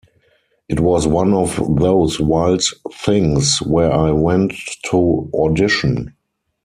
It 0.67 0.79
was 0.79 1.05
one 1.05 1.31
of 1.35 1.61
those 1.77 2.19
wild 2.19 2.63
things 2.91 3.59
where 3.59 3.91
I 3.93 4.09
went 4.09 4.55
to 4.89 5.29
audition. 5.31 6.15